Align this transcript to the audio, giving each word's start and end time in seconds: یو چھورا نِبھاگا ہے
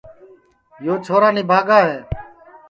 یو 0.85 0.93
چھورا 1.05 1.29
نِبھاگا 1.35 1.79
ہے 1.87 1.97